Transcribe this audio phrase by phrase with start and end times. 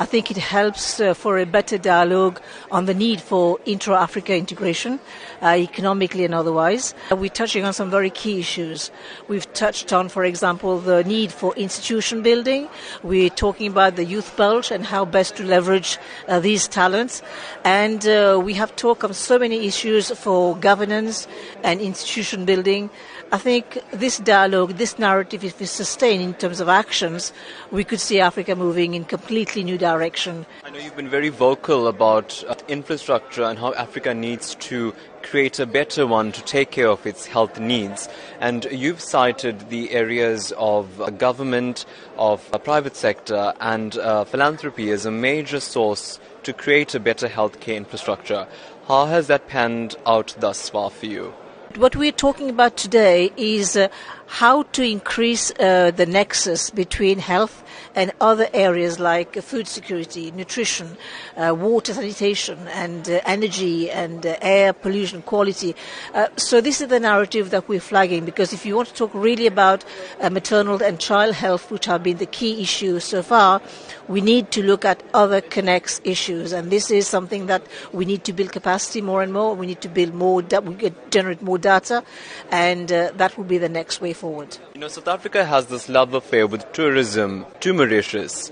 [0.00, 5.00] I think it helps uh, for a better dialogue on the need for intra-Africa integration,
[5.42, 6.94] uh, economically and otherwise.
[7.10, 8.92] Uh, we're touching on some very key issues.
[9.26, 12.68] We've touched on, for example, the need for institution building.
[13.02, 17.20] We're talking about the youth bulge and how best to leverage uh, these talents.
[17.64, 21.26] And uh, we have talked on so many issues for governance
[21.64, 22.88] and institution building.
[23.30, 27.32] I think this dialogue, this narrative, if we sustain in terms of actions,
[27.70, 30.44] we could see Africa moving in completely new direction.
[30.64, 35.58] I know you've been very vocal about uh, infrastructure and how Africa needs to create
[35.58, 38.08] a better one to take care of its health needs.
[38.38, 44.90] And you've cited the areas of uh, government, of uh, private sector, and uh, philanthropy
[44.90, 48.46] as a major source to create a better healthcare infrastructure.
[48.88, 51.32] How has that panned out thus far for you?
[51.76, 53.88] What we're talking about today is uh,
[54.28, 57.64] how to increase uh, the nexus between health
[57.94, 60.96] and other areas like food security, nutrition,
[61.36, 65.74] uh, water sanitation, and uh, energy and uh, air pollution quality.
[66.14, 69.10] Uh, so this is the narrative that we're flagging because if you want to talk
[69.14, 69.82] really about
[70.20, 73.62] uh, maternal and child health, which have been the key issues so far,
[74.08, 77.62] we need to look at other connects issues, and this is something that
[77.92, 79.54] we need to build capacity more and more.
[79.54, 82.04] We need to build more, we generate more data,
[82.50, 84.58] and that will be the next way forward.
[84.74, 88.50] You know, South Africa has this love affair with tourism to Mauritius.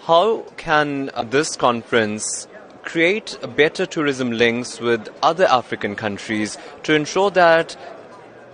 [0.00, 2.48] How can uh, this conference
[2.82, 7.76] create better tourism links with other African countries to ensure that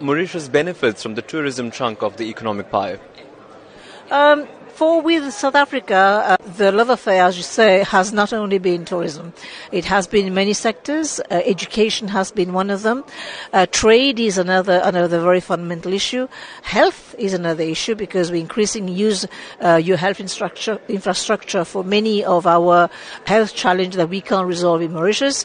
[0.00, 2.98] Mauritius benefits from the tourism chunk of the economic pie?
[4.10, 4.46] Um,
[4.80, 8.86] for with South Africa, uh, the love affair, as you say, has not only been
[8.86, 9.34] tourism.
[9.72, 11.20] It has been in many sectors.
[11.20, 13.04] Uh, education has been one of them.
[13.52, 16.28] Uh, trade is another another very fundamental issue.
[16.62, 19.26] Health is another issue because we increasingly use
[19.62, 22.88] uh, your health infrastructure infrastructure for many of our
[23.26, 25.44] health challenges that we can't resolve in Mauritius.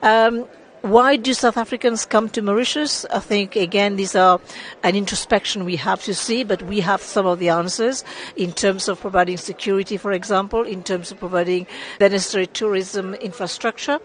[0.00, 0.48] Um,
[0.82, 3.04] why do South Africans come to Mauritius?
[3.06, 4.40] I think again these are
[4.82, 8.02] an introspection we have to see, but we have some of the answers
[8.36, 11.66] in terms of providing security, for example, in terms of providing
[11.98, 14.00] the necessary tourism infrastructure,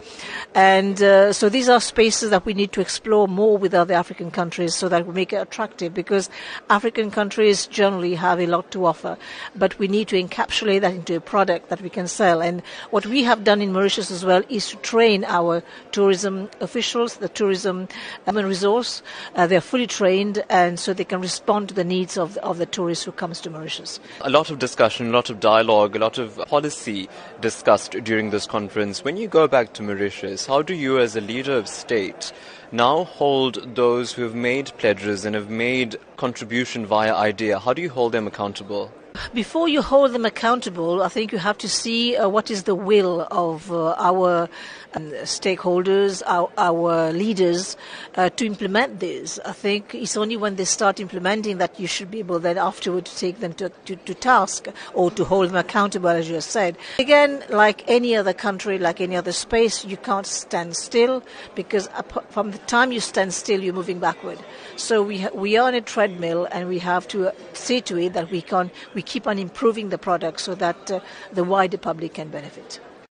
[0.54, 4.30] and uh, so these are spaces that we need to explore more with other African
[4.30, 6.30] countries so that we make it attractive because
[6.70, 9.18] African countries generally have a lot to offer,
[9.56, 12.42] but we need to encapsulate that into a product that we can sell.
[12.42, 17.18] And what we have done in Mauritius as well is to train our tourism officials,
[17.18, 17.88] the tourism
[18.26, 19.02] human resource.
[19.36, 22.58] Uh, they're fully trained, and so they can respond to the needs of the, of
[22.58, 24.00] the tourists who comes to Mauritius.
[24.22, 27.08] A lot of discussion, a lot of dialogue, a lot of policy
[27.40, 29.04] discussed during this conference.
[29.04, 32.34] When you go back to Mauritius, how do you, as a leader of state,
[32.72, 37.60] now hold those who have made pledges and have made contribution via IDEA?
[37.60, 38.92] How do you hold them accountable?
[39.34, 42.76] Before you hold them accountable, I think you have to see uh, what is the
[42.76, 44.50] will of uh, our
[44.94, 47.78] um, stakeholders, our, our leaders,
[48.16, 49.40] uh, to implement this.
[49.46, 53.06] I think it's only when they start implementing that you should be able then afterward
[53.06, 56.44] to take them to, to, to task or to hold them accountable, as you have
[56.44, 56.78] said.
[57.00, 61.24] Again, like any other country, like any other space, you can't stand still
[61.56, 61.90] because
[62.30, 64.40] from the time you stand still, you're moving backward.
[64.76, 68.30] So we we are on a treadmill, and we have to see to it that
[68.30, 71.00] we can we keep on improving the product so that uh,
[71.34, 72.80] the wider public can benefit.